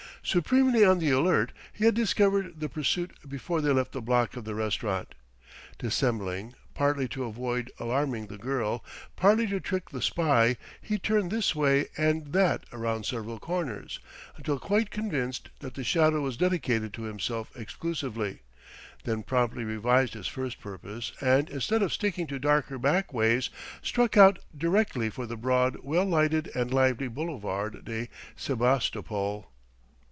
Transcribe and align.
Supremely 0.23 0.85
on 0.85 0.99
the 0.99 1.09
alert, 1.09 1.51
he 1.73 1.83
had 1.85 1.95
discovered 1.95 2.59
the 2.59 2.69
pursuit 2.69 3.09
before 3.27 3.59
they 3.59 3.71
left 3.71 3.91
the 3.91 4.03
block 4.03 4.35
of 4.37 4.45
the 4.45 4.53
restaurant. 4.53 5.15
Dissembling, 5.79 6.53
partly 6.75 7.07
to 7.09 7.23
avoid 7.23 7.71
alarming 7.79 8.27
the 8.27 8.37
girl, 8.37 8.85
partly 9.15 9.47
to 9.47 9.59
trick 9.59 9.89
the 9.89 9.99
spy, 10.01 10.57
he 10.79 10.99
turned 10.99 11.31
this 11.31 11.55
way 11.55 11.87
and 11.97 12.33
that 12.33 12.67
round 12.71 13.07
several 13.07 13.39
corners, 13.39 13.99
until 14.37 14.59
quite 14.59 14.91
convinced 14.91 15.49
that 15.57 15.73
the 15.73 15.83
shadow 15.83 16.21
was 16.21 16.37
dedicated 16.37 16.93
to 16.93 17.01
himself 17.01 17.49
exclusively, 17.55 18.43
then 19.05 19.23
promptly 19.23 19.63
revised 19.63 20.13
his 20.13 20.27
first 20.27 20.59
purpose 20.61 21.13
and, 21.19 21.49
instead 21.49 21.81
of 21.81 21.91
sticking 21.91 22.27
to 22.27 22.37
darker 22.37 22.77
back 22.77 23.11
ways, 23.11 23.49
struck 23.81 24.15
out 24.17 24.37
directly 24.55 25.09
for 25.09 25.25
the 25.25 25.35
broad, 25.35 25.77
well 25.81 26.05
lighted 26.05 26.45
and 26.55 26.71
lively 26.71 27.07
boulevard 27.07 27.83
de 27.85 28.07
Sébastopol. 28.37 29.45